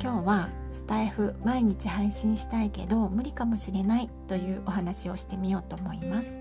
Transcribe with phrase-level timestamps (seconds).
[0.00, 6.38] 今日はスタイフ毎日配信したいけど無理かもしれないというお話をしてみようと思います。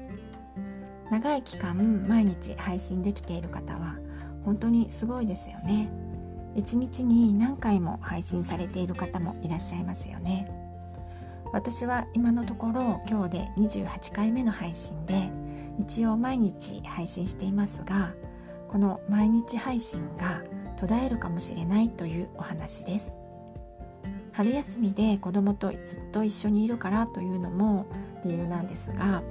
[1.10, 3.96] 長い期間毎日配信できている方は
[4.46, 5.90] 本当にすごいですよね。
[6.56, 10.52] 一日に何回も配信されている方もいらっしゃいますよね。
[11.52, 15.32] 私は今のところ今日で28回目の配信で
[15.80, 18.14] 一応毎日配信していますが
[18.68, 20.44] この毎日配信が
[20.76, 23.27] 途絶えるかもしれないというお話です。
[24.38, 27.88] 春休みで子供とずっと一緒にいるからというのも
[28.24, 29.24] 理由なんですが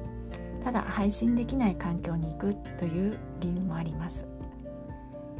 [0.65, 4.27] ただ配信できない環境に行くという理由もあります。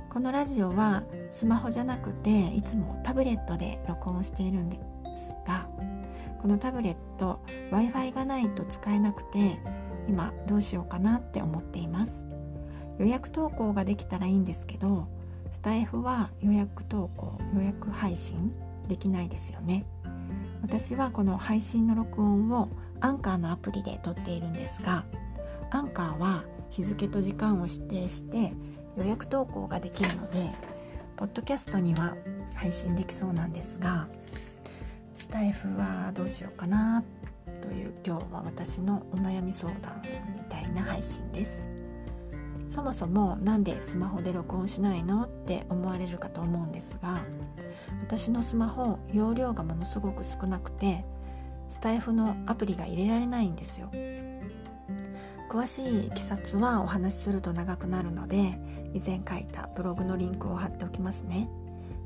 [0.09, 5.69] このラジオはスマホじゃなくていつもタブレットで録音しているんですが
[6.41, 7.41] このタブレット
[7.73, 9.59] w i f i がないと使えなくて
[10.07, 12.25] 今どうしようかなって思っています。
[13.01, 15.09] 予約投稿ができたらいいんですけど
[15.51, 18.53] スタイフは予約投稿予約配信
[18.87, 19.85] できないですよね。
[20.63, 22.69] 私はこの配信の録音を
[23.01, 25.05] アンカーのアプリで撮っているんですが
[25.71, 28.53] アンカーは日付と時間を指定して
[28.97, 30.51] 予約投稿ができるので
[31.17, 32.17] ポッドキャストには
[32.55, 34.09] 配信できそうなんですが
[35.15, 37.05] スタイフはどうしようかな
[37.63, 40.03] という今日は私のお悩み相談
[40.35, 41.76] みたいな配信です。
[42.69, 47.21] そもそも何でスマホで録音しないのって思われるかと思うんですが
[48.03, 51.05] 私のスマホ容量がものすごく少なくて
[51.71, 53.91] スタイフのアプリが入れられないんですよ。
[55.51, 56.23] 詳しいいき
[56.57, 58.59] はお話しすると長くなるので
[58.93, 61.49] 以前書いたブログのリンクを貼っておきますね。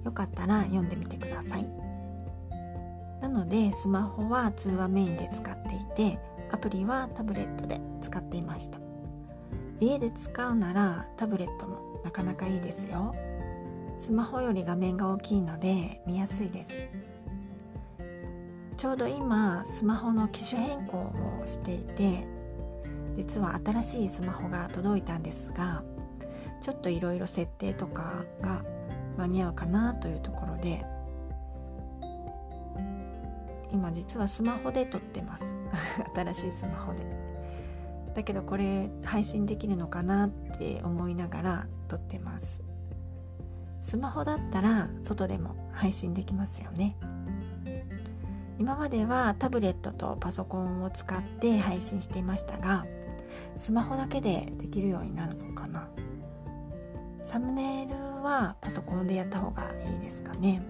[0.05, 1.67] よかったら読んでみてください。
[3.21, 5.63] なのでスマホは通話メインで使っ
[5.97, 6.19] ていて
[6.51, 8.90] アプリはタブレットで使っていました。
[9.81, 13.15] 家で使うならタブレットもなかなかいいですよ。
[13.99, 16.71] スマホより画面が大きいので見やすいです。
[18.77, 22.27] ちょうど今スマホの機種変更をしていて
[23.15, 25.83] 実は新しいスマホが届いたんですが
[26.63, 28.63] ちょっといろいろ設定とかが
[29.19, 30.83] 間に合うかなというところで
[33.71, 35.55] 今実はスマホで撮ってます。
[36.17, 37.20] 新しいスマホで。
[38.15, 42.63] だけどこれ配信できるのかなって思いながら撮ってます。
[43.83, 46.97] スマホだったら外でも配信できますよね。
[48.59, 52.85] 今まではタブレットとパソコンを使って配信していましたが
[53.57, 55.89] スマホだけでできるようになるのかな。
[57.25, 60.61] サムネイルはパソコンでやった方がいいですかね。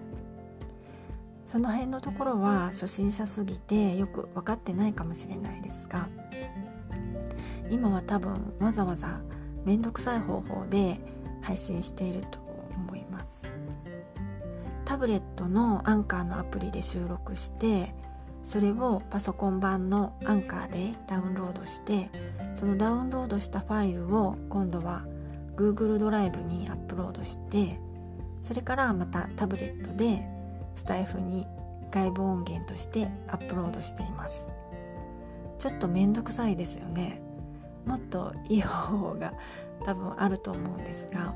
[1.45, 6.07] その辺のところは初心者すぎてよく分かってないかもしれないですが
[7.71, 9.21] 今は多分わざわざ
[9.65, 10.99] 面倒くさい方法で
[11.41, 12.39] 配信していると
[12.75, 13.41] 思います。
[14.83, 17.95] タブレットのアンカーのアプリで収録して
[18.43, 22.09] それをパソコン版のアンカーでダウンロードして
[22.55, 25.05] そのダウンロードしたファイルを今度は
[25.55, 27.79] Google ドライブにアップロードして
[28.41, 30.21] それからまたタブレットで
[30.75, 31.47] スタイフに
[31.89, 34.49] 外部音源としてアップロードしています。
[35.57, 37.21] ちょっとめんどくさいですよね。
[37.85, 39.33] もっといい方法が
[39.85, 41.33] 多分あると思うんですが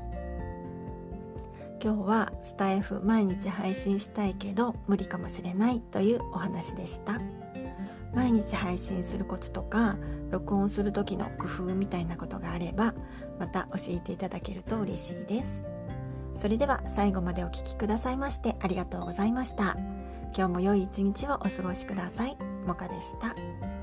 [1.82, 7.20] 今日はスタイフ毎日配信したいけど無理かもしれないというお話でした。
[8.14, 9.98] 毎日配信するコツとか
[10.30, 12.94] 録音する時の工夫みたいなことがあれば
[13.38, 15.64] また教えていただけると嬉しいです。
[16.36, 19.76] それでは最後までお聴きくださいましてありがとうございました。
[20.36, 22.36] 今日も良い一日をお過ごしください。
[22.66, 23.75] もかでした。